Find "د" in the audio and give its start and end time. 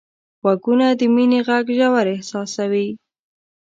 0.99-1.01